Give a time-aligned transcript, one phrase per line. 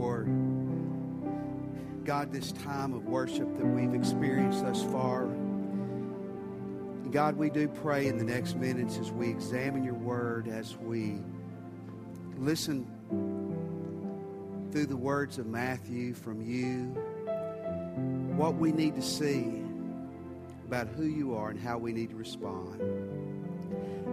[0.00, 0.24] for,
[2.04, 5.26] God, this time of worship that we've experienced thus far.
[7.10, 11.18] God, we do pray in the next minutes as we examine your word, as we
[12.38, 12.86] listen
[14.72, 16.84] through the words of Matthew from you,
[18.36, 19.62] what we need to see
[20.66, 22.80] about who you are and how we need to respond.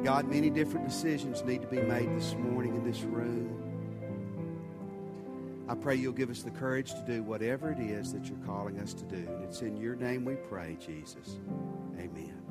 [0.04, 3.67] God, many different decisions need to be made this morning in this room.
[5.70, 8.80] I pray you'll give us the courage to do whatever it is that you're calling
[8.80, 9.18] us to do.
[9.18, 11.40] And it's in your name we pray, Jesus.
[12.00, 12.42] Amen.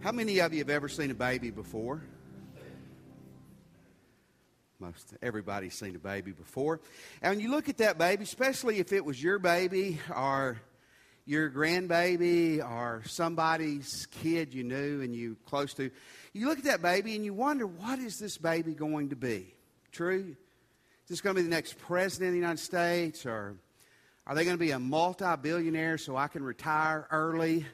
[0.00, 2.02] How many of you have ever seen a baby before?
[4.78, 6.80] Most everybody's seen a baby before.
[7.22, 10.60] And when you look at that baby, especially if it was your baby or
[11.24, 15.90] your grandbaby or somebody's kid you knew and you close to,
[16.34, 19.54] you look at that baby and you wonder, what is this baby going to be?
[19.92, 20.36] True?
[21.08, 23.24] Is this going to be the next president of the United States?
[23.24, 23.56] Or
[24.26, 27.64] are they going to be a multi billionaire so I can retire early?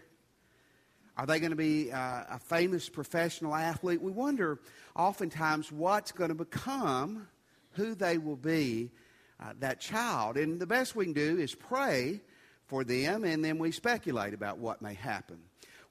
[1.17, 4.01] Are they going to be uh, a famous professional athlete?
[4.01, 4.61] We wonder
[4.95, 7.27] oftentimes what's going to become,
[7.73, 8.93] who they will be,
[9.41, 10.37] uh, that child.
[10.37, 12.21] And the best we can do is pray
[12.69, 15.39] for them, and then we speculate about what may happen.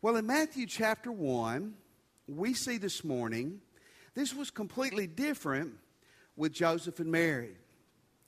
[0.02, 1.74] Well, in Matthew chapter 1,
[2.26, 3.60] we see this morning
[4.16, 5.74] this was completely different
[6.36, 7.56] with Joseph and Mary.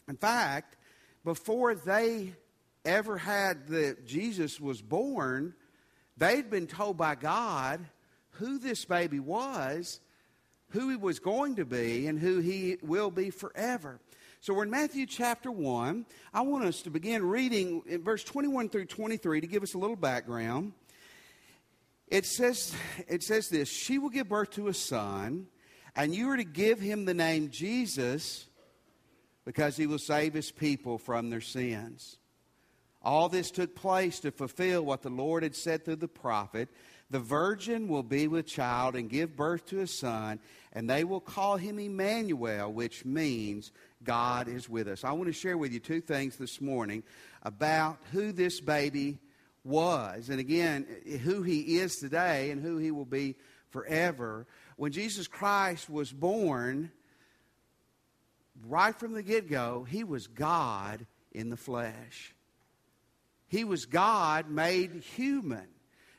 [0.08, 0.78] In fact,
[1.24, 2.34] before they
[2.84, 5.56] ever had that Jesus was born,
[6.18, 7.86] They'd been told by God
[8.32, 10.00] who this baby was,
[10.70, 14.00] who he was going to be, and who he will be forever.
[14.40, 16.06] So we're in Matthew chapter 1.
[16.34, 19.78] I want us to begin reading in verse 21 through 23 to give us a
[19.78, 20.72] little background.
[22.08, 22.74] It says,
[23.08, 25.48] it says this She will give birth to a son,
[25.96, 28.48] and you are to give him the name Jesus
[29.46, 32.18] because he will save his people from their sins.
[33.02, 36.70] All this took place to fulfill what the Lord had said through the prophet.
[37.12, 40.40] The virgin will be with child and give birth to a son,
[40.74, 43.72] and they will call him Emmanuel, which means
[44.04, 45.04] God is with us.
[45.04, 47.04] I want to share with you two things this morning
[47.44, 49.20] about who this baby
[49.64, 50.88] was, and again,
[51.24, 53.36] who he is today and who he will be
[53.70, 54.48] forever.
[54.76, 56.92] When Jesus Christ was born,
[58.68, 62.36] right from the get go, he was God in the flesh.
[63.48, 65.68] He was God made human.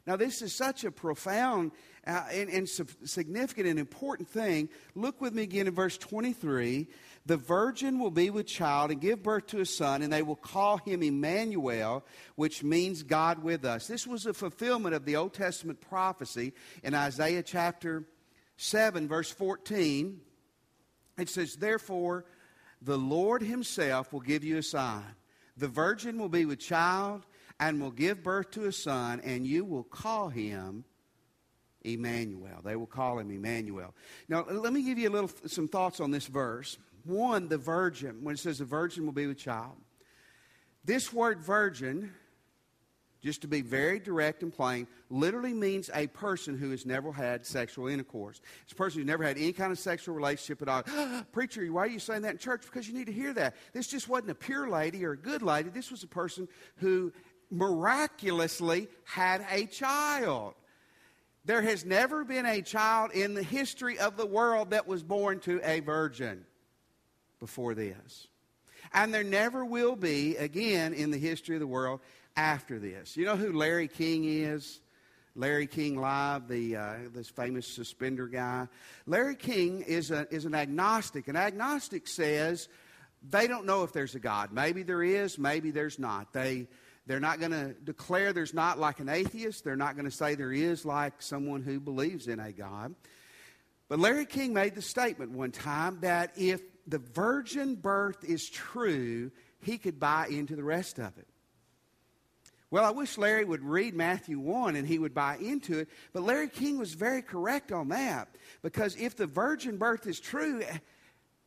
[0.06, 1.72] Now, this is such a profound
[2.06, 4.69] uh, and, and significant and important thing.
[4.95, 6.87] Look with me again in verse 23.
[7.27, 10.37] The virgin will be with child and give birth to a son, and they will
[10.37, 12.05] call him Emmanuel,
[12.37, 13.89] which means God with us.
[13.89, 16.53] This was a fulfillment of the Old Testament prophecy
[16.84, 18.05] in Isaiah chapter
[18.56, 20.21] 7, verse 14.
[21.19, 22.25] It says, Therefore,
[22.83, 25.05] the Lord himself will give you a sign.
[25.56, 27.25] The virgin will be with child
[27.59, 30.84] and will give birth to a son, and you will call him
[31.83, 32.61] Emmanuel.
[32.62, 33.95] They will call him Emmanuel.
[34.28, 36.77] Now, let me give you a little some thoughts on this verse.
[37.05, 39.77] One, the virgin, when it says the virgin will be with child.
[40.84, 42.12] This word virgin,
[43.26, 47.44] just to be very direct and plain, literally means a person who has never had
[47.44, 48.41] sexual intercourse.
[48.62, 51.25] It's a person who's never had any kind of sexual relationship at all.
[51.32, 52.62] Preacher, why are you saying that in church?
[52.62, 53.56] Because you need to hear that.
[53.72, 55.69] This just wasn't a pure lady or a good lady.
[55.70, 57.12] This was a person who
[57.50, 60.54] miraculously had a child.
[61.44, 65.41] There has never been a child in the history of the world that was born
[65.41, 66.44] to a virgin
[67.41, 68.28] before this.
[68.92, 72.00] And there never will be again in the history of the world
[72.36, 73.16] after this.
[73.16, 74.80] You know who Larry King is?
[75.34, 78.69] Larry King Live, the uh, this famous suspender guy.
[79.06, 81.28] Larry King is a, is an agnostic.
[81.28, 82.69] An agnostic says
[83.28, 84.50] they don't know if there's a God.
[84.52, 86.32] Maybe there is, maybe there's not.
[86.32, 86.69] They
[87.06, 89.62] they're not going to declare there's not like an atheist.
[89.62, 92.94] They're not going to say there is like someone who believes in a God.
[93.88, 99.30] But Larry King made the statement one time that if the virgin birth is true,
[99.60, 101.28] he could buy into the rest of it.
[102.71, 105.89] Well, I wish Larry would read Matthew 1 and he would buy into it.
[106.13, 108.28] But Larry King was very correct on that.
[108.63, 110.78] Because if the virgin birth is true, eh,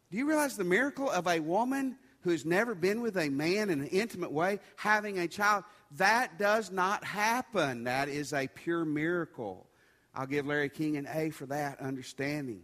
[0.10, 3.82] do you realize the miracle of a woman who's never been with a man in
[3.82, 5.64] an intimate way having a child.
[5.98, 7.86] That does not happen.
[7.86, 9.68] That is a pure miracle.
[10.14, 12.64] I'll give Larry King an A for that understanding.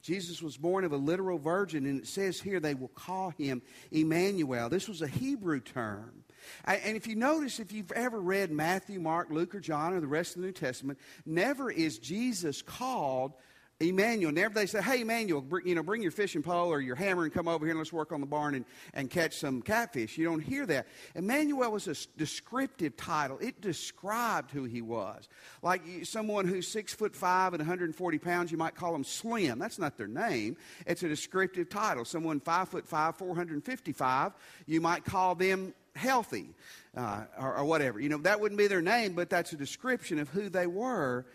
[0.00, 3.60] Jesus was born of a literal virgin, and it says here they will call him
[3.90, 4.68] Emmanuel.
[4.68, 6.22] This was a Hebrew term.
[6.64, 10.06] And if you notice, if you've ever read Matthew, Mark, Luke, or John, or the
[10.06, 13.32] rest of the New Testament, never is Jesus called
[13.80, 14.32] Emmanuel.
[14.32, 17.22] Never they say, hey, Emmanuel, br- you know, bring your fishing pole or your hammer
[17.22, 20.18] and come over here and let's work on the barn and, and catch some catfish.
[20.18, 20.88] You don't hear that.
[21.14, 23.38] Emmanuel was a descriptive title.
[23.38, 25.28] It described who he was.
[25.62, 29.60] Like someone who's six foot five and 140 pounds, you might call them slim.
[29.60, 30.56] That's not their name.
[30.84, 32.04] It's a descriptive title.
[32.04, 34.32] Someone five foot five, 455,
[34.66, 36.54] you might call them healthy
[36.96, 38.00] uh, or, or whatever.
[38.00, 41.26] You know, that wouldn't be their name, but that's a description of who they were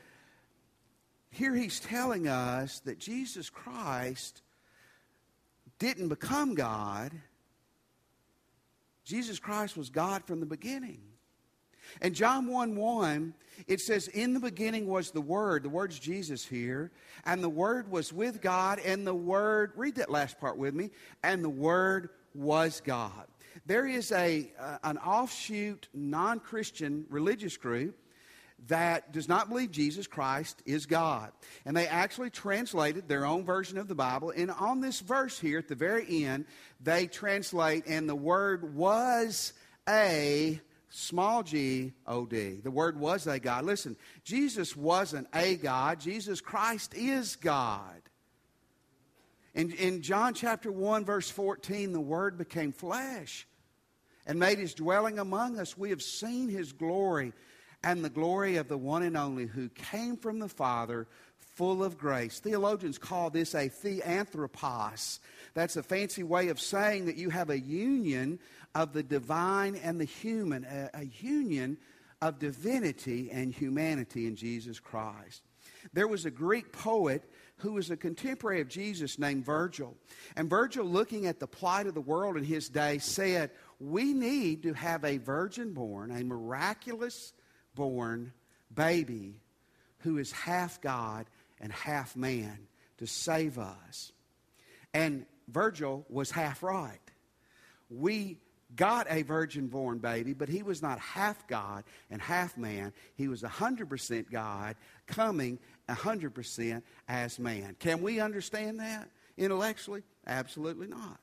[1.34, 4.44] here he's telling us that Jesus Christ
[5.80, 7.12] didn't become God.
[9.04, 11.02] Jesus Christ was God from the beginning.
[12.02, 13.34] And John 1 1,
[13.68, 15.64] it says, In the beginning was the Word.
[15.64, 16.92] The word's Jesus here.
[17.26, 20.92] And the Word was with God, and the Word, read that last part with me,
[21.24, 23.26] and the Word was God.
[23.66, 27.98] There is a, uh, an offshoot non Christian religious group
[28.68, 31.32] that does not believe Jesus Christ is God.
[31.66, 34.32] And they actually translated their own version of the Bible.
[34.36, 36.46] And on this verse here at the very end,
[36.82, 39.54] they translate, and the word was
[39.88, 42.60] a small g o d.
[42.64, 43.66] The word was a God.
[43.66, 48.03] Listen, Jesus wasn't a God, Jesus Christ is God.
[49.54, 53.48] In, in John chapter 1, verse 14, the Word became flesh
[54.26, 55.78] and made his dwelling among us.
[55.78, 57.34] We have seen his glory
[57.84, 61.08] and the glory of the one and only who came from the Father,
[61.38, 62.40] full of grace.
[62.40, 65.20] Theologians call this a theanthropos.
[65.54, 68.40] That's a fancy way of saying that you have a union
[68.74, 71.78] of the divine and the human, a, a union
[72.22, 75.44] of divinity and humanity in Jesus Christ.
[75.92, 77.24] There was a Greek poet
[77.64, 79.96] who was a contemporary of Jesus named Virgil.
[80.36, 84.64] And Virgil, looking at the plight of the world in his day, said, We need
[84.64, 87.32] to have a virgin born, a miraculous
[87.74, 88.34] born
[88.74, 89.40] baby
[90.00, 91.26] who is half God
[91.62, 92.68] and half man
[92.98, 94.12] to save us.
[94.94, 97.00] And Virgil was half right.
[97.90, 98.40] We
[98.76, 102.94] got a virgin born baby, but he was not half God and half man.
[103.16, 104.76] He was 100% God
[105.08, 105.60] coming
[105.90, 107.76] 100% as man.
[107.80, 110.04] Can we understand that intellectually?
[110.26, 111.20] Absolutely not.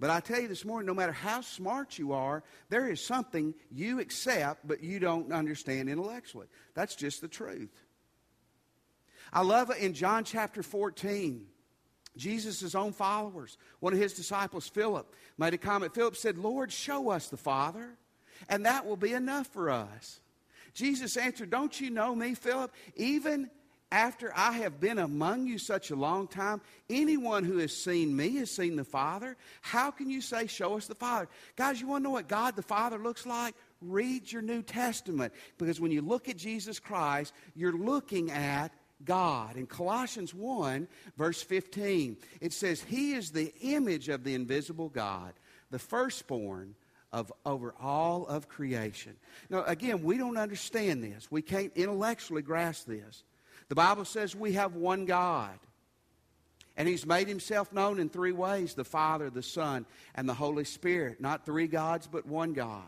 [0.00, 3.54] But I tell you this morning, no matter how smart you are, there is something
[3.70, 6.46] you accept but you don't understand intellectually.
[6.74, 7.84] That's just the truth.
[9.32, 11.46] I love it in John chapter 14.
[12.18, 15.94] Jesus' own followers, one of his disciples, Philip, made a comment.
[15.94, 17.94] Philip said, Lord, show us the Father,
[18.48, 20.20] and that will be enough for us.
[20.74, 22.74] Jesus answered, Don't you know me, Philip?
[22.96, 23.48] Even
[23.90, 26.60] after I have been among you such a long time,
[26.90, 29.36] anyone who has seen me has seen the Father.
[29.62, 31.28] How can you say, Show us the Father?
[31.56, 33.54] Guys, you want to know what God the Father looks like?
[33.80, 35.32] Read your New Testament.
[35.56, 38.72] Because when you look at Jesus Christ, you're looking at
[39.04, 39.56] God.
[39.56, 45.32] In Colossians 1, verse 15, it says, He is the image of the invisible God,
[45.70, 46.74] the firstborn
[47.12, 49.16] of over all of creation.
[49.48, 51.30] Now, again, we don't understand this.
[51.30, 53.22] We can't intellectually grasp this.
[53.68, 55.58] The Bible says we have one God.
[56.76, 59.84] And he's made himself known in three ways the Father, the Son,
[60.14, 61.20] and the Holy Spirit.
[61.20, 62.86] Not three gods, but one God.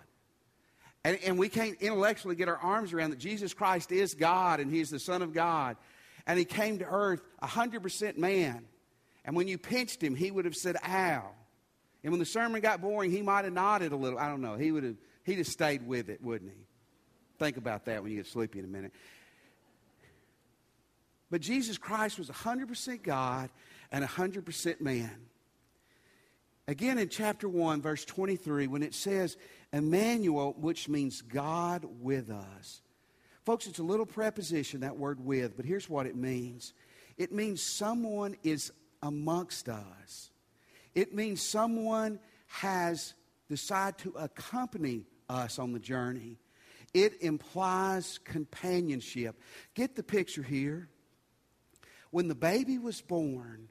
[1.03, 4.71] And, and we can't intellectually get our arms around that Jesus Christ is God and
[4.71, 5.77] he's the Son of God.
[6.27, 8.67] And he came to earth 100% man.
[9.25, 11.31] And when you pinched him, he would have said, ow.
[12.03, 14.19] And when the sermon got boring, he might have nodded a little.
[14.19, 14.57] I don't know.
[14.57, 16.65] He would have, he'd have stayed with it, wouldn't he?
[17.39, 18.93] Think about that when you get sleepy in a minute.
[21.31, 23.51] But Jesus Christ was 100% God
[23.93, 25.27] and 100% man.
[26.67, 29.37] Again, in chapter 1, verse 23, when it says
[29.73, 32.81] Emmanuel, which means God with us.
[33.51, 36.73] Folks, it's a little preposition, that word with, but here's what it means
[37.17, 38.71] it means someone is
[39.03, 40.31] amongst us,
[40.95, 43.15] it means someone has
[43.49, 46.39] decided to accompany us on the journey.
[46.95, 49.35] It implies companionship.
[49.75, 50.89] Get the picture here.
[52.13, 53.69] When the baby was born,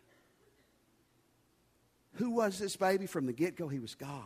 [2.15, 3.69] who was this baby from the get go?
[3.69, 4.25] He was God.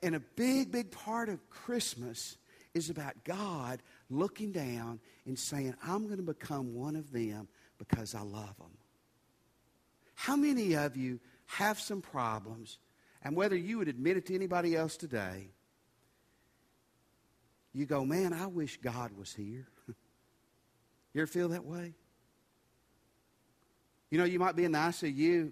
[0.00, 2.36] And a big, big part of Christmas
[2.76, 8.14] is about God looking down and saying, I'm going to become one of them because
[8.14, 8.76] I love them.
[10.14, 12.78] How many of you have some problems,
[13.22, 15.48] and whether you would admit it to anybody else today,
[17.72, 19.66] you go, man, I wish God was here.
[21.14, 21.94] You ever feel that way?
[24.10, 25.50] You know, you might be in the ICU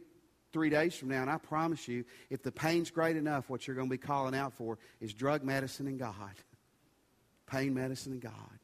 [0.52, 3.75] three days from now, and I promise you, if the pain's great enough, what you're
[3.75, 6.14] going to be calling out for is drug medicine and God.
[7.47, 8.59] Pain medicine and God.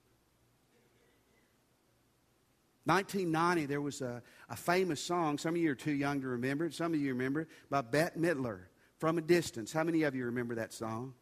[2.85, 5.39] 1990, there was a, a famous song.
[5.39, 6.75] Some of you are too young to remember it.
[6.75, 8.61] Some of you remember it by Bette Midler,
[8.99, 9.73] From a Distance.
[9.73, 11.15] How many of you remember that song?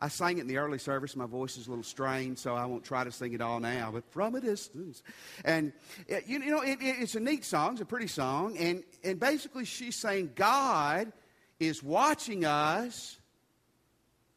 [0.00, 1.16] I sang it in the early service.
[1.16, 3.90] My voice is a little strained, so I won't try to sing it all now,
[3.92, 5.02] but from a distance.
[5.44, 5.72] And,
[6.06, 7.72] it, you know, it, it, it's a neat song.
[7.72, 8.56] It's a pretty song.
[8.58, 11.12] And, and basically, she's saying God
[11.58, 13.18] is watching us,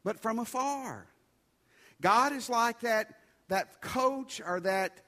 [0.02, 1.06] but from afar.
[2.02, 3.14] God is like that,
[3.48, 5.00] that coach or that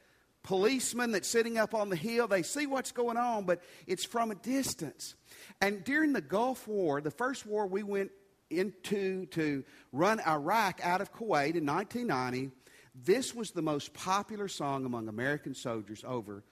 [0.42, 2.28] policeman that's sitting up on the hill.
[2.28, 5.14] They see what's going on, but it's from a distance.
[5.60, 8.10] And during the Gulf War, the first war we went
[8.50, 12.50] into to run Iraq out of Kuwait in 1990,
[12.94, 16.44] this was the most popular song among American soldiers over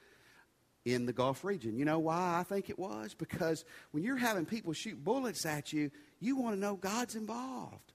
[0.84, 1.76] in the Gulf region.
[1.76, 3.14] You know why I think it was?
[3.14, 7.92] Because when you're having people shoot bullets at you, you want to know God's involved.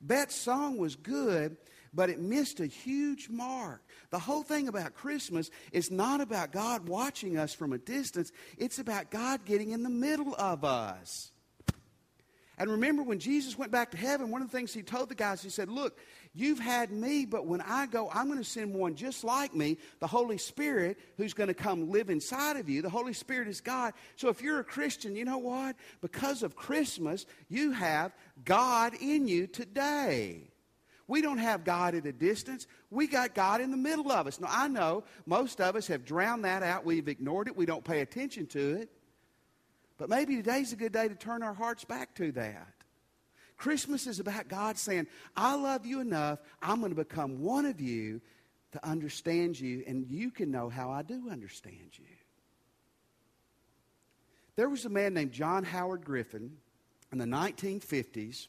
[0.00, 1.56] Bette's song was good,
[1.92, 3.82] but it missed a huge mark.
[4.10, 8.78] The whole thing about Christmas is not about God watching us from a distance, it's
[8.78, 11.32] about God getting in the middle of us.
[12.58, 15.14] And remember when Jesus went back to heaven, one of the things he told the
[15.14, 15.98] guys, he said, Look,
[16.38, 19.78] you've had me, but when I go, I'm going to send one just like me,
[20.00, 22.82] the Holy Spirit, who's going to come live inside of you.
[22.82, 23.94] The Holy Spirit is God.
[24.16, 25.76] So if you're a Christian, you know what?
[26.00, 28.12] Because of Christmas, you have
[28.44, 30.50] God in you today.
[31.08, 32.66] We don't have God at a distance.
[32.90, 34.38] We got God in the middle of us.
[34.38, 36.84] Now, I know most of us have drowned that out.
[36.84, 37.56] We've ignored it.
[37.56, 38.90] We don't pay attention to it.
[39.96, 42.77] But maybe today's a good day to turn our hearts back to that.
[43.58, 47.80] Christmas is about God saying, I love you enough, I'm going to become one of
[47.80, 48.20] you
[48.72, 52.04] to understand you, and you can know how I do understand you.
[54.56, 56.56] There was a man named John Howard Griffin
[57.12, 58.46] in the 1950s.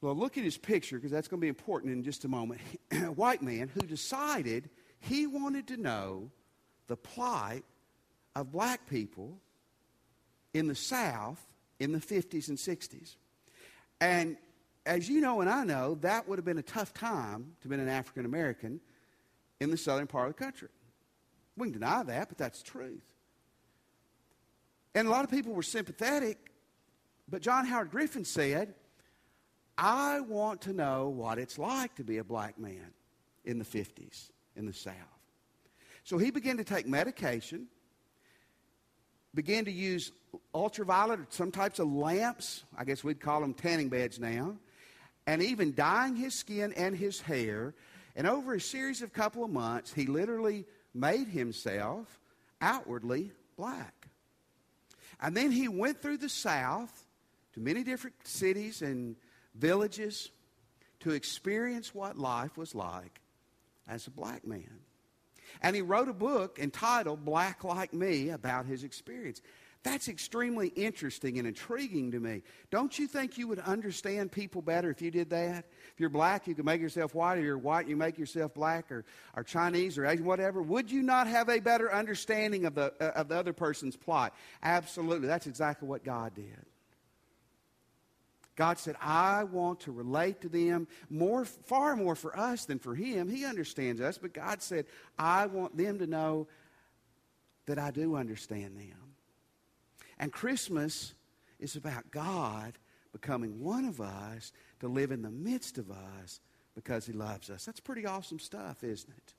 [0.00, 2.60] Well, look at his picture because that's going to be important in just a moment.
[2.90, 4.70] a white man who decided
[5.00, 6.30] he wanted to know
[6.86, 7.64] the plight
[8.34, 9.38] of black people
[10.52, 11.40] in the South
[11.78, 13.16] in the 50s and 60s.
[14.00, 14.36] And
[14.86, 17.74] as you know and I know, that would have been a tough time to be
[17.74, 18.80] an African American
[19.60, 20.68] in the southern part of the country.
[21.56, 23.14] We can deny that, but that's the truth.
[24.94, 26.38] And a lot of people were sympathetic,
[27.28, 28.74] but John Howard Griffin said,
[29.76, 32.92] I want to know what it's like to be a black man
[33.44, 34.94] in the 50s in the South.
[36.04, 37.68] So he began to take medication
[39.34, 40.12] began to use
[40.54, 42.64] ultraviolet some types of lamps.
[42.76, 44.56] I guess we'd call them tanning beds now.
[45.26, 47.74] And even dyeing his skin and his hair.
[48.16, 52.20] And over a series of couple of months, he literally made himself
[52.60, 54.08] outwardly black.
[55.20, 57.06] And then he went through the South
[57.54, 59.16] to many different cities and
[59.54, 60.30] villages
[61.00, 63.20] to experience what life was like
[63.88, 64.80] as a black man.
[65.62, 69.42] And he wrote a book entitled Black Like Me about his experience.
[69.82, 72.42] That's extremely interesting and intriguing to me.
[72.70, 75.64] Don't you think you would understand people better if you did that?
[75.94, 78.92] If you're black, you can make yourself white, or you're white, you make yourself black,
[78.92, 80.60] or, or Chinese, or Asian, whatever.
[80.60, 84.34] Would you not have a better understanding of the, uh, of the other person's plot?
[84.62, 85.26] Absolutely.
[85.26, 86.66] That's exactly what God did.
[88.54, 92.94] God said, I want to relate to them more, far more for us than for
[92.94, 93.30] Him.
[93.30, 94.84] He understands us, but God said,
[95.18, 96.48] I want them to know
[97.64, 98.99] that I do understand them.
[100.20, 101.14] And Christmas
[101.58, 102.74] is about God
[103.10, 106.40] becoming one of us to live in the midst of us
[106.74, 107.64] because He loves us.
[107.64, 109.34] That's pretty awesome stuff, isn't it?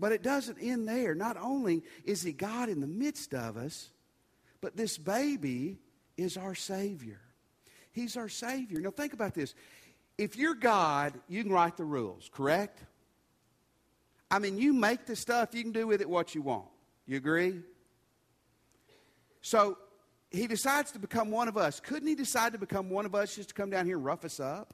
[0.00, 1.14] But it doesn't end there.
[1.14, 3.90] Not only is He God in the midst of us,
[4.62, 5.78] but this baby
[6.16, 7.20] is our Savior.
[7.92, 8.80] He's our Savior.
[8.80, 9.54] Now, think about this.
[10.16, 12.82] If you're God, you can write the rules, correct?
[14.30, 16.68] I mean, you make the stuff, you can do with it what you want.
[17.06, 17.60] You agree?
[19.42, 19.76] So,
[20.32, 21.78] he decides to become one of us.
[21.78, 24.24] Couldn't he decide to become one of us just to come down here and rough
[24.24, 24.72] us up?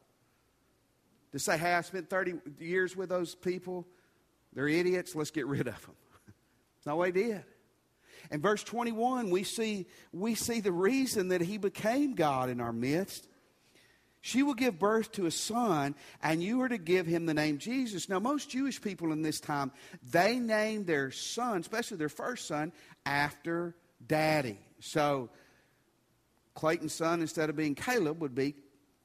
[1.33, 3.87] To say, hey, I spent 30 years with those people.
[4.53, 5.15] They're idiots.
[5.15, 5.95] Let's get rid of them.
[6.77, 7.45] That's not what he did.
[8.31, 12.73] In verse 21, we see, we see the reason that he became God in our
[12.73, 13.27] midst.
[14.21, 17.59] She will give birth to a son, and you are to give him the name
[17.59, 18.09] Jesus.
[18.09, 19.73] Now, most Jewish people in this time,
[20.03, 22.73] they named their son, especially their first son,
[23.07, 23.75] after
[24.05, 24.59] daddy.
[24.81, 25.31] So,
[26.55, 28.55] Clayton's son, instead of being Caleb, would be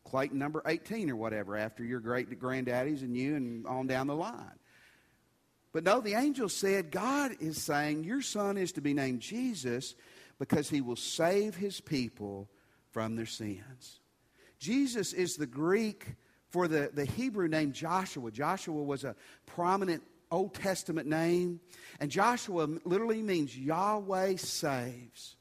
[0.06, 4.16] Clayton number 18 or whatever, after your great granddaddies and you and on down the
[4.16, 4.60] line.
[5.72, 9.96] But no, the angel said, God is saying, Your son is to be named Jesus
[10.40, 12.50] because he will save his people
[12.92, 14.00] from their sins.
[14.60, 16.16] Jesus is the Greek
[16.50, 18.32] for the, the Hebrew name Joshua.
[18.32, 19.16] Joshua was a
[19.48, 21.60] prominent Old Testament name.
[22.00, 25.36] And Joshua literally means Yahweh saves.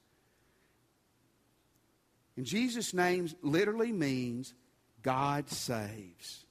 [2.37, 4.55] And Jesus' name literally means
[5.03, 6.45] God saves.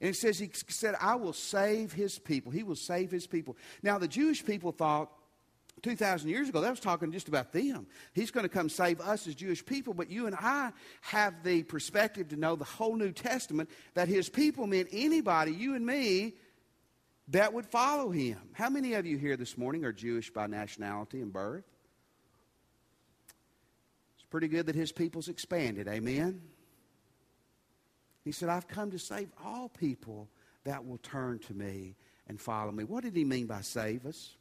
[0.00, 2.52] And it says, He said, I will save His people.
[2.52, 3.56] He will save His people.
[3.82, 5.10] Now, the Jewish people thought
[5.82, 7.86] 2,000 years ago, that was talking just about them.
[8.12, 10.72] He's going to come save us as Jewish people, but you and I
[11.02, 15.74] have the perspective to know the whole New Testament that his people meant anybody, you
[15.74, 16.34] and me,
[17.28, 18.38] that would follow him.
[18.52, 21.64] How many of you here this morning are Jewish by nationality and birth?
[24.16, 26.42] It's pretty good that his people's expanded, amen?
[28.24, 30.28] He said, I've come to save all people
[30.64, 32.84] that will turn to me and follow me.
[32.84, 34.36] What did he mean by save us?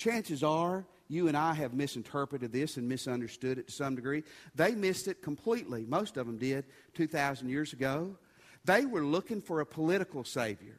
[0.00, 4.22] chances are you and I have misinterpreted this and misunderstood it to some degree.
[4.54, 5.84] They missed it completely.
[5.86, 8.16] Most of them did 2,000 years ago.
[8.64, 10.78] They were looking for a political savior.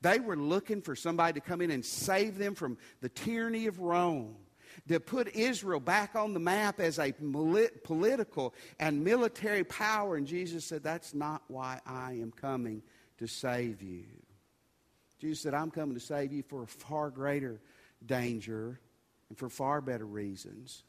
[0.00, 3.80] They were looking for somebody to come in and save them from the tyranny of
[3.80, 4.34] Rome,
[4.88, 10.16] to put Israel back on the map as a political and military power.
[10.16, 12.82] And Jesus said, That's not why I am coming
[13.18, 14.04] to save you.
[15.20, 17.60] Jesus said, I'm coming to save you for a far greater
[18.04, 18.80] danger
[19.28, 20.82] and for far better reasons.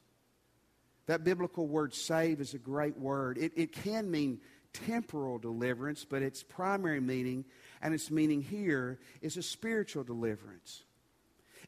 [1.06, 3.38] That biblical word save is a great word.
[3.38, 4.40] It, it can mean
[4.74, 7.46] temporal deliverance, but its primary meaning
[7.82, 10.84] and its meaning here is a spiritual deliverance.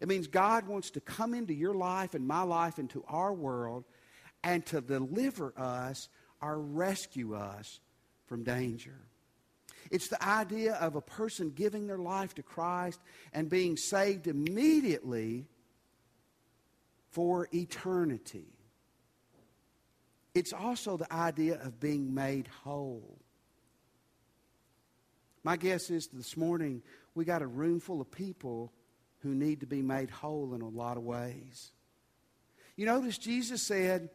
[0.01, 3.85] It means God wants to come into your life and my life, into our world,
[4.43, 6.09] and to deliver us
[6.41, 7.79] or rescue us
[8.27, 8.99] from danger.
[9.91, 12.99] It's the idea of a person giving their life to Christ
[13.33, 15.45] and being saved immediately
[17.11, 18.54] for eternity.
[20.35, 23.17] It's also the idea of being made whole.
[25.43, 26.83] My guess is this morning
[27.15, 28.73] we got a room full of people
[29.19, 31.71] who need to be made whole in a lot of ways.
[32.75, 34.09] You notice Jesus said,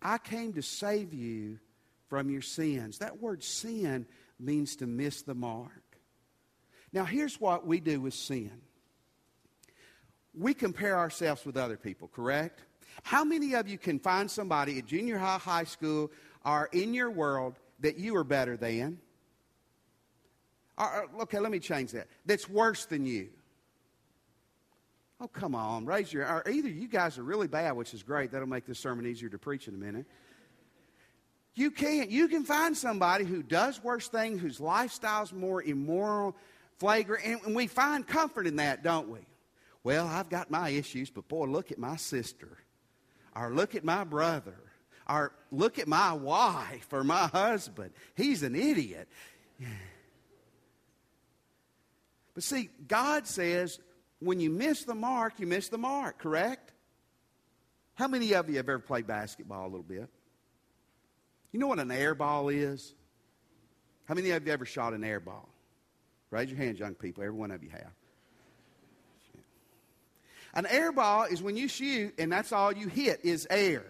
[0.00, 1.58] I came to save you
[2.08, 2.98] from your sins.
[2.98, 4.06] That word sin
[4.38, 5.82] means to miss the mark.
[6.92, 8.62] Now, here's what we do with sin
[10.32, 12.62] we compare ourselves with other people, correct?
[13.02, 16.10] How many of you can find somebody at junior high, high school,
[16.44, 18.98] or in your world that you are better than?
[20.78, 22.08] Or, okay, let me change that.
[22.24, 23.28] That's worse than you.
[25.20, 26.26] Oh, come on, raise your.
[26.26, 28.32] Or either you guys are really bad, which is great.
[28.32, 30.06] That'll make this sermon easier to preach in a minute.
[31.54, 32.10] You can't.
[32.10, 36.34] You can find somebody who does worse things, whose lifestyle's more immoral,
[36.78, 39.18] flagrant, and, and we find comfort in that, don't we?
[39.82, 42.56] Well, I've got my issues, but boy, look at my sister,
[43.34, 44.56] or look at my brother,
[45.08, 47.92] or look at my wife or my husband.
[48.14, 49.08] He's an idiot.
[52.34, 53.80] But see, God says
[54.20, 56.72] when you miss the mark, you miss the mark, correct?
[57.94, 60.08] How many of you have ever played basketball a little bit?
[61.52, 62.94] You know what an air ball is?
[64.04, 65.48] How many of you ever shot an air ball?
[66.30, 67.24] Raise your hands, young people.
[67.24, 67.92] Every one of you have.
[70.54, 73.84] An air ball is when you shoot and that's all you hit is air.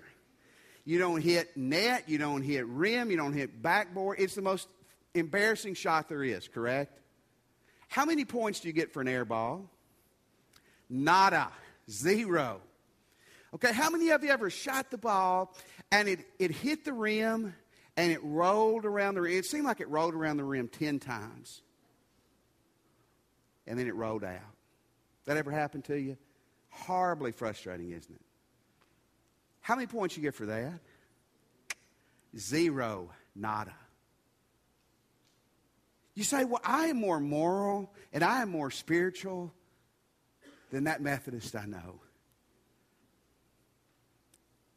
[0.85, 4.19] You don't hit net, you don't hit rim, you don't hit backboard.
[4.19, 4.69] It's the most
[5.15, 6.99] embarrassing shot there is, correct?
[7.89, 9.69] How many points do you get for an air ball?
[10.89, 11.51] Nada.
[11.91, 12.61] Zero.
[13.55, 15.57] Okay, how many of you ever shot the ball
[15.91, 17.55] and it, it hit the rim
[17.97, 19.33] and it rolled around the rim?
[19.33, 21.63] It seemed like it rolled around the rim 10 times.
[23.67, 24.41] And then it rolled out.
[25.27, 26.17] That ever happened to you?
[26.81, 28.21] Horribly frustrating, isn't it?
[29.61, 30.81] How many points you get for that?
[32.37, 33.11] Zero.
[33.35, 33.75] Nada.
[36.15, 39.53] You say, well, I am more moral and I am more spiritual
[40.71, 42.01] than that Methodist I know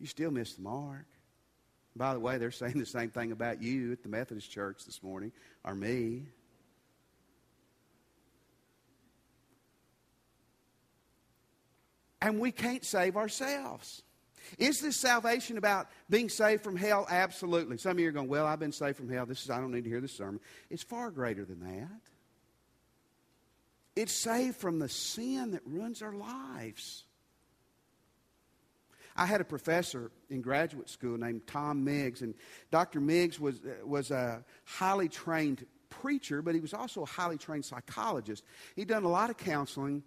[0.04, 1.06] you still miss the mark.
[1.96, 5.02] By the way, they're saying the same thing about you at the Methodist Church this
[5.02, 5.32] morning,
[5.64, 6.26] or me.
[12.24, 14.02] And we can't save ourselves.
[14.58, 17.06] Is this salvation about being saved from hell?
[17.10, 17.78] Absolutely.
[17.78, 19.26] Some of you are going, Well, I've been saved from hell.
[19.26, 20.40] This is I don't need to hear this sermon.
[20.70, 22.02] It's far greater than that.
[23.98, 27.04] It's saved from the sin that ruins our lives.
[29.18, 32.34] I had a professor in graduate school named Tom Miggs, and
[32.72, 33.02] Dr.
[33.02, 38.44] Miggs was, was a highly trained preacher, but he was also a highly trained psychologist.
[38.76, 40.04] He'd done a lot of counseling,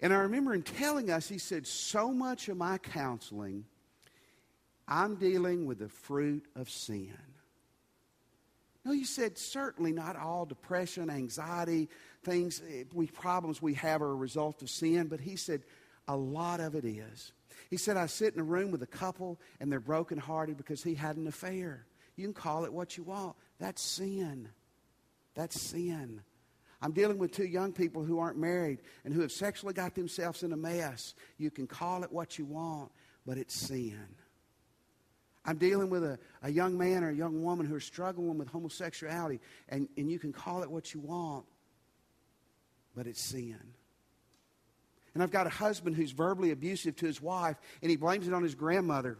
[0.00, 3.64] and I remember him telling us, he said, So much of my counseling,
[4.86, 7.16] I'm dealing with the fruit of sin.
[8.84, 11.88] No, you said certainly not all depression, anxiety,
[12.22, 15.62] things, eh, we, problems we have are a result of sin, but he said
[16.06, 17.32] a lot of it is.
[17.68, 20.94] He said, I sit in a room with a couple and they're brokenhearted because he
[20.94, 21.84] had an affair.
[22.14, 23.34] You can call it what you want.
[23.58, 24.50] That's sin.
[25.34, 26.22] That's sin.
[26.82, 30.42] I'm dealing with two young people who aren't married and who have sexually got themselves
[30.42, 31.14] in a mess.
[31.38, 32.92] You can call it what you want,
[33.24, 34.06] but it's sin.
[35.44, 38.48] I'm dealing with a, a young man or a young woman who are struggling with
[38.48, 41.46] homosexuality, and, and you can call it what you want,
[42.94, 43.60] but it's sin.
[45.14, 48.34] And I've got a husband who's verbally abusive to his wife, and he blames it
[48.34, 49.16] on his grandmother.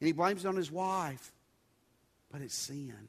[0.00, 1.32] And he blames it on his wife.
[2.32, 3.08] But it's sin.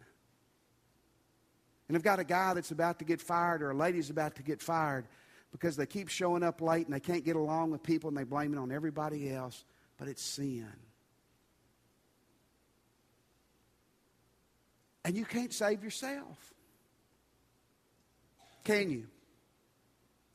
[1.88, 4.44] And I've got a guy that's about to get fired, or a lady's about to
[4.44, 5.06] get fired
[5.52, 8.24] because they keep showing up late and they can't get along with people and they
[8.24, 9.64] blame it on everybody else.
[9.98, 10.68] But it's sin.
[15.06, 16.54] And you can't save yourself.
[18.64, 19.06] Can you?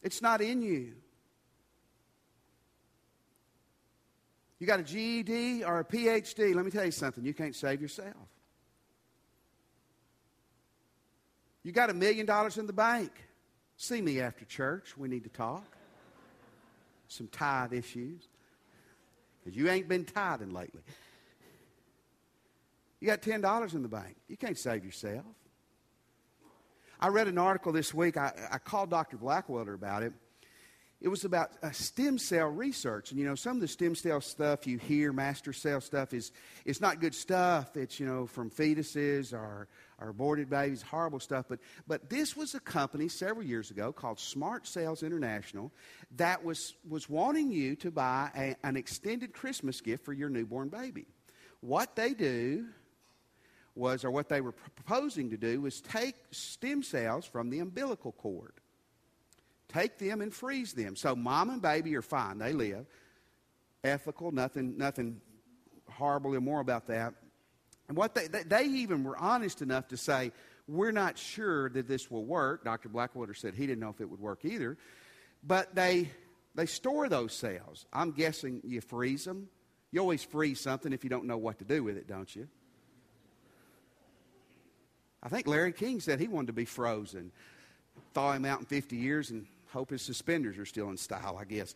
[0.03, 0.93] It's not in you.
[4.61, 7.83] You got a GED or a PhD, let me tell you something, you can't save
[7.83, 8.15] yourself.
[11.63, 13.11] You got a million dollars in the bank.
[13.77, 14.97] See me after church.
[14.97, 15.65] We need to talk.
[17.09, 18.29] Some tithe issues.
[19.39, 20.83] Because you ain't been tithing lately.
[23.01, 24.17] You got $10 in the bank.
[24.29, 25.25] You can't save yourself.
[27.01, 28.19] I read an article this week.
[28.19, 29.17] I, I called Dr.
[29.17, 30.13] Blackwelder about it
[31.01, 33.11] it was about uh, stem cell research.
[33.11, 36.31] And, you know, some of the stem cell stuff you hear, master cell stuff, is
[36.67, 37.77] it's not good stuff.
[37.77, 39.69] It's, you know, from fetuses or,
[40.01, 41.47] or aborted babies, horrible stuff.
[41.49, 45.73] But, but this was a company several years ago called Smart Cells International
[46.17, 50.69] that was, was wanting you to buy a, an extended Christmas gift for your newborn
[50.69, 51.07] baby.
[51.61, 52.67] What they do
[53.75, 58.13] was, or what they were proposing to do, was take stem cells from the umbilical
[58.13, 58.55] cord
[59.73, 60.97] Take them and freeze them.
[60.97, 62.39] So mom and baby are fine.
[62.39, 62.87] They live.
[63.85, 65.21] Ethical, nothing, nothing
[65.89, 67.15] horrible, immoral about that.
[67.91, 70.31] And what they, they even were honest enough to say,
[70.69, 72.63] we're not sure that this will work.
[72.63, 72.89] Dr.
[72.89, 74.79] Blackwater said he didn't know if it would work either.
[75.43, 76.09] But they,
[76.55, 77.87] they store those cells.
[77.93, 79.49] I'm guessing you freeze them.
[79.91, 82.47] You always freeze something if you don't know what to do with it, don't you?
[85.21, 87.33] I think Larry King said he wanted to be frozen.
[88.15, 91.45] Thaw him out in 50 years and Hope his suspenders are still in style, I
[91.45, 91.75] guess.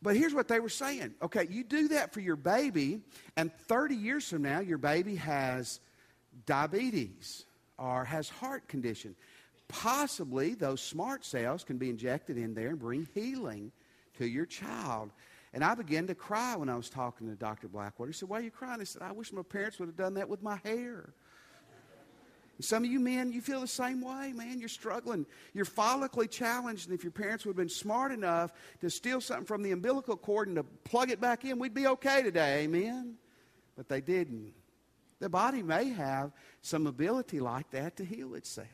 [0.00, 1.14] But here's what they were saying.
[1.22, 3.00] Okay, you do that for your baby,
[3.36, 5.80] and 30 years from now, your baby has
[6.46, 7.46] diabetes
[7.78, 9.16] or has heart condition.
[9.66, 13.72] Possibly those smart cells can be injected in there and bring healing
[14.18, 15.10] to your child.
[15.52, 17.68] And I began to cry when I was talking to Dr.
[17.68, 18.10] Blackwater.
[18.10, 18.80] He said, Why are you crying?
[18.80, 21.14] I said, I wish my parents would have done that with my hair.
[22.60, 24.58] Some of you men, you feel the same way, man.
[24.58, 25.26] You're struggling.
[25.54, 26.88] You're follically challenged.
[26.88, 30.16] And if your parents would have been smart enough to steal something from the umbilical
[30.16, 32.64] cord and to plug it back in, we'd be okay today.
[32.64, 33.14] Amen?
[33.76, 34.54] But they didn't.
[35.20, 38.68] The body may have some ability like that to heal itself.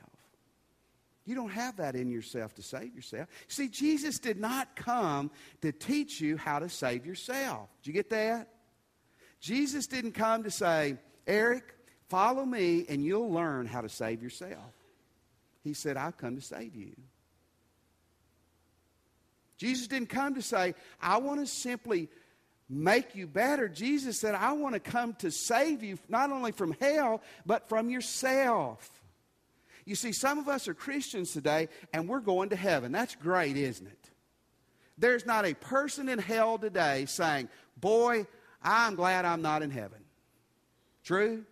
[1.26, 3.28] You don't have that in yourself to save yourself.
[3.48, 5.30] See, Jesus did not come
[5.62, 7.68] to teach you how to save yourself.
[7.82, 8.48] Did you get that?
[9.40, 11.73] Jesus didn't come to say, Eric,
[12.08, 14.72] Follow me, and you'll learn how to save yourself.
[15.62, 16.94] He said, I've come to save you.
[19.56, 22.08] Jesus didn't come to say, I want to simply
[22.68, 23.68] make you better.
[23.68, 27.88] Jesus said, I want to come to save you not only from hell, but from
[27.88, 28.90] yourself.
[29.84, 32.90] You see, some of us are Christians today, and we're going to heaven.
[32.90, 34.10] That's great, isn't it?
[34.96, 38.26] There's not a person in hell today saying, Boy,
[38.62, 39.98] I'm glad I'm not in heaven.
[41.04, 41.44] True?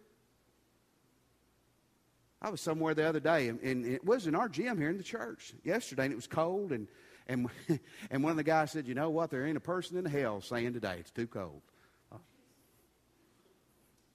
[2.43, 4.97] I was somewhere the other day, and, and, it was in our gym here in
[4.97, 6.89] the church yesterday, and it was cold, and
[7.29, 7.49] and
[8.11, 9.31] and one of the guys said, "You know what?
[9.31, 11.63] There ain't a person in hell saying today it's too cold."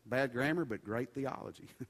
[0.05, 1.69] Bad grammar, but great theology.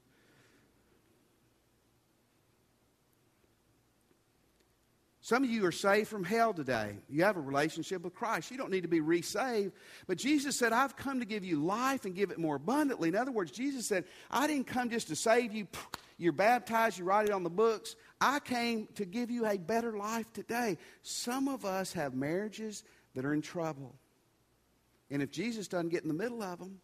[5.20, 6.96] Some of you are saved from hell today.
[7.08, 8.50] You have a relationship with Christ.
[8.50, 9.72] You don't need to be resaved.
[10.06, 13.10] But Jesus said, I've come to give you life and give it more abundantly.
[13.10, 15.66] In other words, Jesus said, I didn't come just to save you.
[16.18, 17.94] You're baptized, you write it on the books.
[18.20, 20.76] I came to give you a better life today.
[21.02, 22.82] Some of us have marriages
[23.14, 23.94] that are in trouble.
[25.10, 26.80] And if Jesus doesn't get in the middle of them,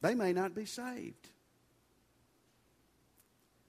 [0.00, 1.28] they may not be saved.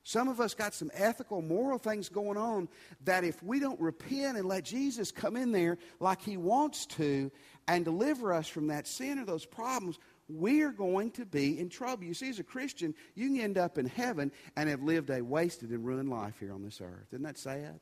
[0.04, 2.68] Some of us got some ethical, moral things going on
[3.06, 7.32] that if we don't repent and let Jesus come in there like he wants to
[7.70, 9.98] and deliver us from that sin or those problems,
[10.30, 12.04] we're going to be in trouble.
[12.04, 15.22] You see, as a Christian, you can end up in heaven and have lived a
[15.22, 17.08] wasted and ruined life here on this earth.
[17.12, 17.80] Isn't that sad?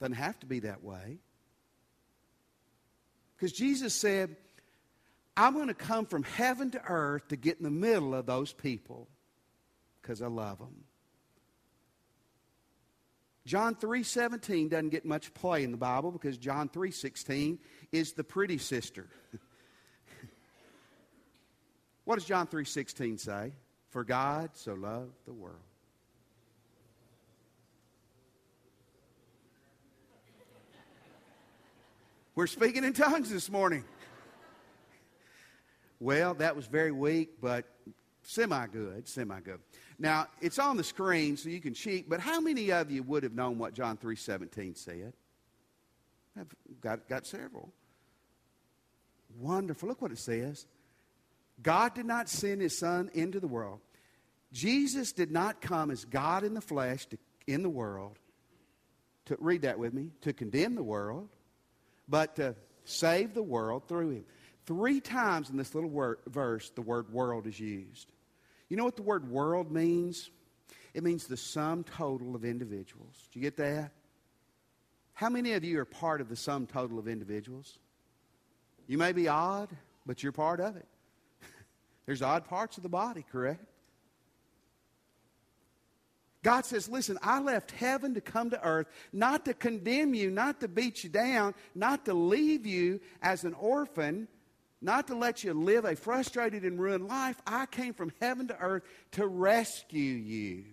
[0.00, 1.18] Doesn't have to be that way.
[3.36, 4.36] Because Jesus said,
[5.36, 8.52] I'm going to come from heaven to earth to get in the middle of those
[8.52, 9.08] people
[10.00, 10.84] because I love them.
[13.44, 17.58] John 3:17 doesn't get much play in the Bible because John 3:16
[17.90, 19.08] is the pretty sister.
[22.04, 23.52] what does John 3:16 say?
[23.90, 25.56] For God so loved the world.
[32.34, 33.84] We're speaking in tongues this morning.
[36.00, 37.66] Well, that was very weak, but
[38.22, 39.60] semi good, semi good.
[39.98, 43.22] Now, it's on the screen so you can cheat, but how many of you would
[43.22, 45.12] have known what John 3:17 said?
[46.36, 47.72] I've got, got several.
[49.38, 49.88] Wonderful.
[49.88, 50.66] Look what it says.
[51.60, 53.80] God did not send his son into the world.
[54.52, 58.18] Jesus did not come as God in the flesh to, in the world
[59.26, 61.28] to read that with me, to condemn the world,
[62.08, 64.24] but to save the world through him.
[64.66, 68.12] Three times in this little word, verse, the word world is used.
[68.68, 70.30] You know what the word world means?
[70.94, 73.28] It means the sum total of individuals.
[73.32, 73.92] Do you get that?
[75.14, 77.78] How many of you are part of the sum total of individuals?
[78.86, 79.68] You may be odd,
[80.04, 80.86] but you're part of it.
[82.06, 83.64] There's odd parts of the body, correct?
[86.42, 90.60] God says, Listen, I left heaven to come to earth, not to condemn you, not
[90.60, 94.26] to beat you down, not to leave you as an orphan,
[94.80, 97.40] not to let you live a frustrated and ruined life.
[97.46, 100.64] I came from heaven to earth to rescue you.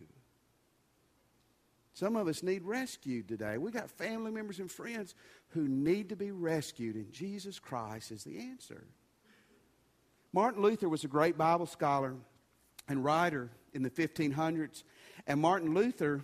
[1.94, 3.58] Some of us need rescued today.
[3.58, 5.13] We got family members and friends
[5.50, 8.88] who need to be rescued, and Jesus Christ is the answer.
[10.32, 12.15] Martin Luther was a great Bible scholar
[12.88, 14.84] and writer in the 1500s.
[15.28, 16.22] And Martin Luther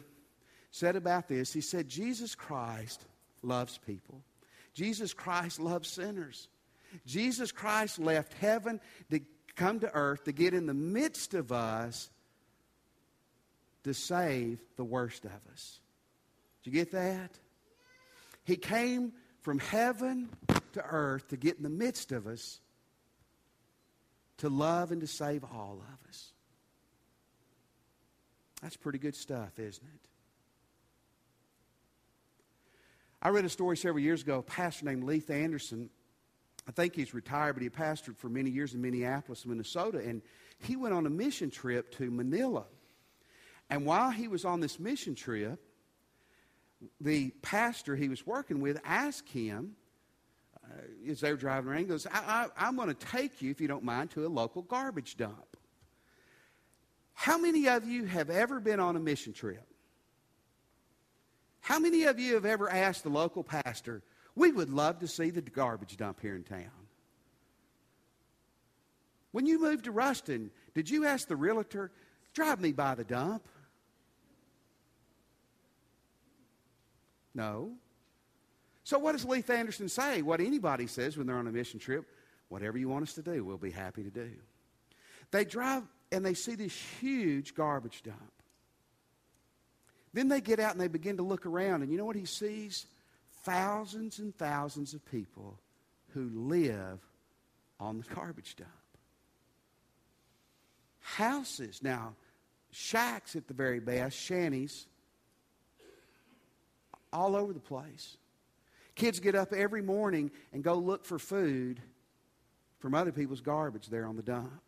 [0.71, 3.05] said about this, he said, Jesus Christ
[3.41, 4.21] loves people.
[4.73, 6.47] Jesus Christ loves sinners.
[7.05, 9.21] Jesus Christ left heaven to
[9.55, 12.09] come to earth to get in the midst of us
[13.83, 15.79] to save the worst of us.
[16.63, 17.31] Did you get that?
[18.43, 20.29] He came from heaven
[20.73, 22.59] to earth to get in the midst of us
[24.37, 26.31] to love and to save all of us.
[28.61, 30.09] That's pretty good stuff, isn't it?
[33.21, 35.89] I read a story several years ago, a pastor named Leith Anderson
[36.67, 40.21] I think he's retired, but he pastored for many years in Minneapolis, Minnesota, and
[40.59, 42.65] he went on a mission trip to Manila.
[43.69, 45.59] And while he was on this mission trip,
[46.99, 49.75] the pastor he was working with asked him,
[50.75, 53.61] Uh, as they were driving around, goes, I, I, I'm going to take you, if
[53.61, 55.57] you don't mind, to a local garbage dump.
[57.13, 59.65] How many of you have ever been on a mission trip?
[61.61, 64.03] How many of you have ever asked the local pastor,
[64.35, 66.69] we would love to see the garbage dump here in town.
[69.31, 71.91] When you moved to Ruston, did you ask the realtor,
[72.33, 73.47] drive me by the dump?
[77.33, 77.71] No.
[78.85, 80.21] So, what does Leith Anderson say?
[80.21, 82.05] What anybody says when they're on a mission trip
[82.47, 84.31] whatever you want us to do, we'll be happy to do.
[85.31, 88.31] They drive and they see this huge garbage dump.
[90.13, 92.25] Then they get out and they begin to look around, and you know what he
[92.25, 92.85] sees?
[93.45, 95.59] thousands and thousands of people
[96.13, 96.99] who live
[97.79, 98.69] on the garbage dump.
[100.99, 102.15] Houses, now,
[102.71, 104.87] shacks at the very best, shanties,
[107.13, 108.17] all over the place.
[108.95, 111.81] Kids get up every morning and go look for food
[112.79, 114.61] from other people's garbage there on the dump.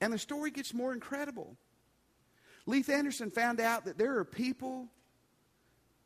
[0.00, 1.56] And the story gets more incredible.
[2.66, 4.88] Leith Anderson found out that there are people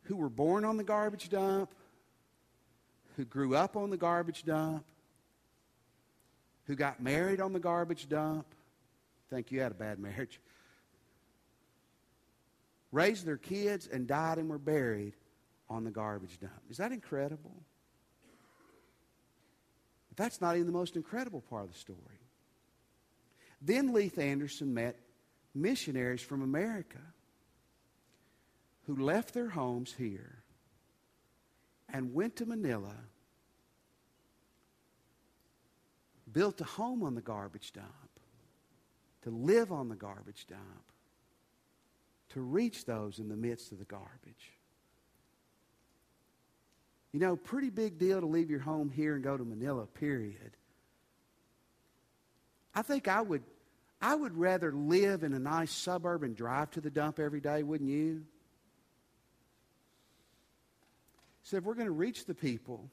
[0.05, 1.75] who were born on the garbage dump,
[3.17, 4.85] who grew up on the garbage dump,
[6.65, 8.47] who got married on the garbage dump.
[9.31, 10.41] Think you had a bad marriage.
[12.91, 15.15] Raised their kids and died and were buried
[15.73, 16.53] on the garbage dump.
[16.71, 17.55] Is that incredible?
[20.09, 21.99] But that's not even the most incredible part of the story.
[23.63, 24.99] Then Leith Anderson met
[25.55, 26.99] missionaries from America
[28.87, 30.43] who left their homes here
[31.89, 32.95] and went to Manila,
[36.31, 37.87] built a home on the garbage dump,
[39.23, 40.61] to live on the garbage dump,
[42.31, 44.59] to reach those in the midst of the garbage.
[47.13, 50.57] You know, pretty big deal to leave your home here and go to Manila, period.
[52.75, 53.43] I think I would,
[54.01, 57.63] I would rather live in a nice suburb and drive to the dump every day,
[57.63, 58.25] wouldn't you?
[61.43, 62.89] So if we're going to reach the people,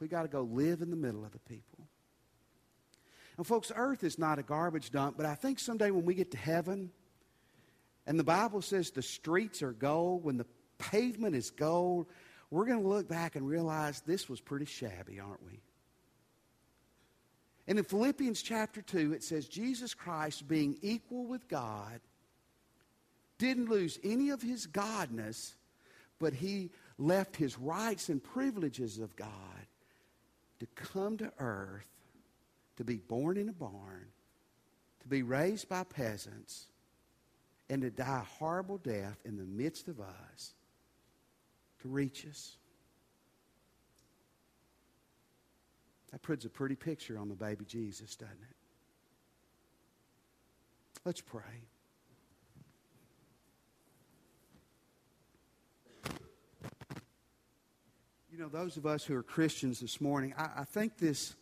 [0.00, 1.86] we got to go live in the middle of the people.
[3.38, 6.32] And folks, earth is not a garbage dump, but I think someday when we get
[6.32, 6.90] to heaven,
[8.06, 10.46] and the Bible says the streets are gold, when the
[10.78, 12.06] pavement is gold,
[12.50, 15.60] we're going to look back and realize this was pretty shabby, aren't we?
[17.68, 22.00] And in Philippians chapter 2, it says, Jesus Christ, being equal with God,
[23.38, 25.54] didn't lose any of his godness,
[26.18, 29.28] but he left his rights and privileges of God
[30.58, 31.86] to come to earth,
[32.76, 34.06] to be born in a barn,
[35.02, 36.66] to be raised by peasants,
[37.70, 40.54] and to die a horrible death in the midst of us
[41.82, 42.56] to reach us.
[46.12, 48.56] That puts a pretty picture on the baby Jesus, doesn't it?
[51.04, 51.42] Let's pray.
[58.30, 61.34] You know, those of us who are Christians this morning, I, I think this,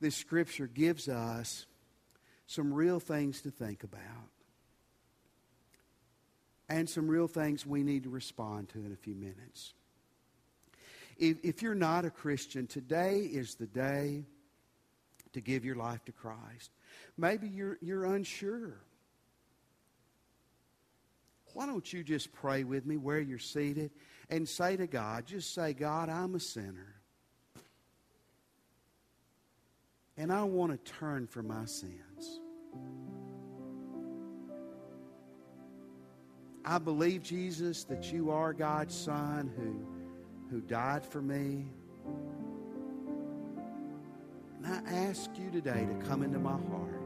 [0.00, 1.66] this scripture gives us
[2.46, 4.30] some real things to think about
[6.72, 9.74] and some real things we need to respond to in a few minutes.
[11.18, 14.24] If, if you're not a Christian, today is the day
[15.34, 16.70] to give your life to Christ.
[17.18, 18.80] Maybe you're, you're unsure.
[21.52, 23.90] Why don't you just pray with me where you're seated
[24.30, 26.94] and say to God, just say, God, I'm a sinner.
[30.16, 32.40] And I want to turn from my sins.
[36.64, 41.66] I believe, Jesus, that you are God's Son who, who died for me.
[44.58, 47.02] And I ask you today to come into my heart,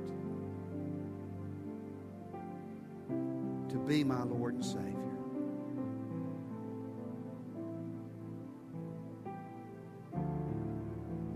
[3.71, 4.93] to be my Lord and Savior.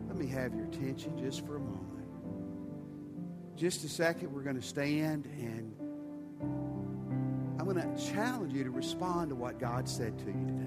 [0.09, 1.87] Let me have your attention just for a moment.
[3.56, 5.74] Just a second, we're going to stand and
[7.72, 10.66] going to challenge you to respond to what God said to you today.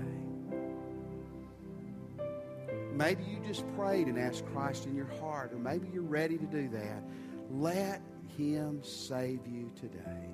[2.93, 6.45] Maybe you just prayed and asked Christ in your heart, or maybe you're ready to
[6.45, 7.03] do that.
[7.51, 8.01] Let
[8.37, 10.29] Him save you today.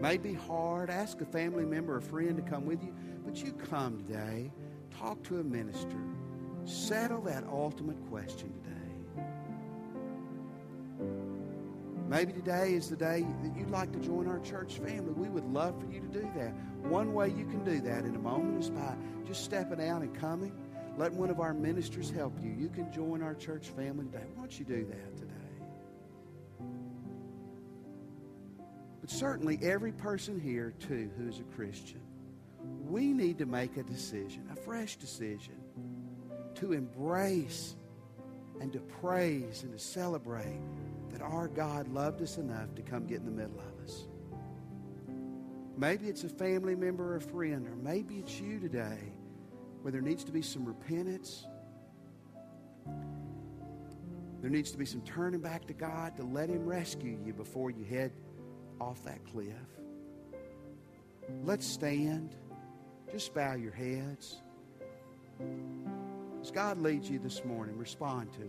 [0.00, 0.90] May be hard.
[0.90, 4.52] Ask a family member or friend to come with you, but you come today.
[4.96, 5.98] Talk to a minister.
[6.66, 8.73] Settle that ultimate question today.
[12.14, 15.12] Maybe today is the day that you'd like to join our church family.
[15.14, 16.54] We would love for you to do that.
[16.88, 18.94] One way you can do that in a moment is by
[19.26, 20.52] just stepping out and coming.
[20.96, 22.52] Let one of our ministers help you.
[22.52, 24.26] You can join our church family today.
[24.36, 25.32] Why don't you do that today?
[29.00, 32.00] But certainly, every person here, too, who's a Christian,
[32.88, 35.56] we need to make a decision, a fresh decision,
[36.54, 37.74] to embrace
[38.60, 40.60] and to praise and to celebrate
[41.14, 44.08] that our God loved us enough to come get in the middle of us.
[45.76, 48.98] Maybe it's a family member or a friend, or maybe it's you today
[49.82, 51.46] where there needs to be some repentance.
[54.40, 57.70] There needs to be some turning back to God to let Him rescue you before
[57.70, 58.10] you head
[58.80, 59.54] off that cliff.
[61.44, 62.34] Let's stand.
[63.12, 64.42] Just bow your heads.
[66.42, 68.40] As God leads you this morning, respond to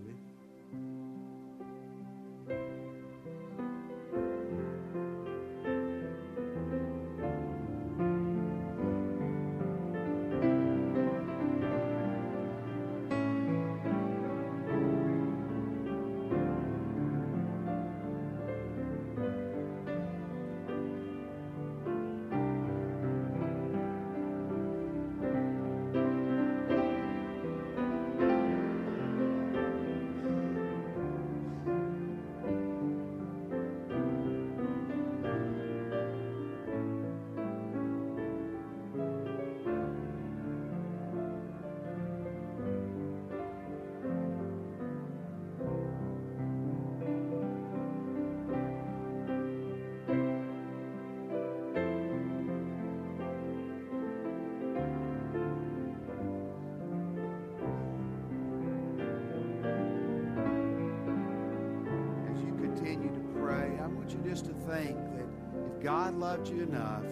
[63.92, 64.24] it.
[64.26, 65.26] just to think that
[65.68, 67.04] if God loved you enough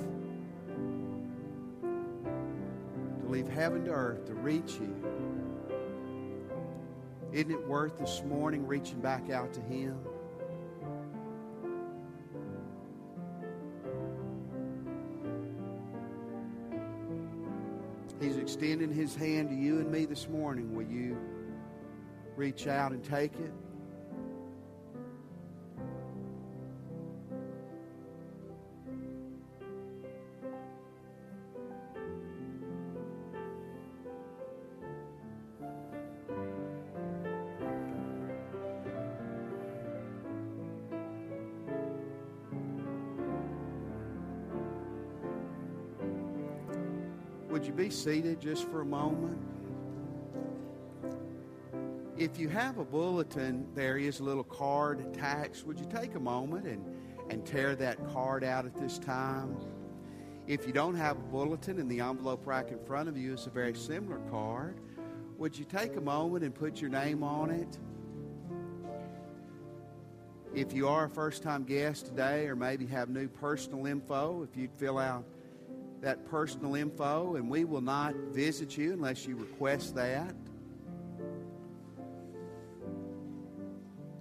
[3.21, 5.13] to leave heaven to earth to reach you,
[7.33, 9.97] Isn't it worth this morning reaching back out to Him?
[18.21, 20.75] He's extending His hand to you and me this morning.
[20.75, 21.17] Will you
[22.35, 23.51] reach out and take it?
[47.93, 49.39] Seated just for a moment?
[52.17, 55.65] If you have a bulletin, there is a little card attached.
[55.65, 56.85] Would you take a moment and,
[57.29, 59.57] and tear that card out at this time?
[60.45, 63.47] If you don't have a bulletin and the envelope rack in front of you is
[63.47, 64.79] a very similar card,
[65.37, 67.79] would you take a moment and put your name on it?
[70.53, 74.55] If you are a first time guest today or maybe have new personal info, if
[74.55, 75.25] you'd fill out
[76.03, 80.35] that personal info, and we will not visit you unless you request that.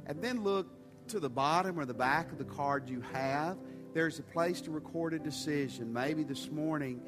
[0.07, 0.69] And then look
[1.09, 3.59] to the bottom or the back of the card you have.
[3.95, 5.93] There's a place to record a decision.
[5.93, 7.03] Maybe this morning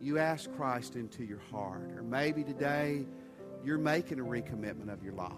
[0.00, 3.06] you ask Christ into your heart, or maybe today
[3.64, 5.32] you're making a recommitment of your life.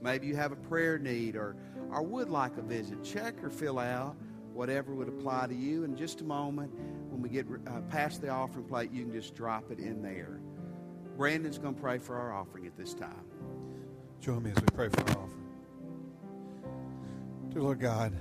[0.00, 1.56] Maybe you have a prayer need or,
[1.90, 3.04] or would like a visit.
[3.04, 4.16] Check or fill out
[4.54, 5.84] whatever would apply to you.
[5.84, 6.72] In just a moment,
[7.10, 10.40] when we get uh, past the offering plate, you can just drop it in there.
[11.16, 13.24] Brandon's going to pray for our offering at this time.
[14.20, 15.48] Join me as we pray for our offering.
[17.50, 18.14] Dear Lord God,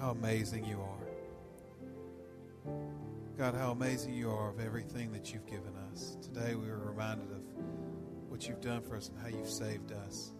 [0.00, 0.90] how amazing you are.
[3.38, 6.16] God, how amazing you are of everything that you've given us.
[6.22, 7.42] Today we were reminded of
[8.28, 10.32] what you've done for us and how you've saved us.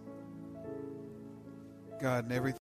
[2.01, 2.53] God, and everything.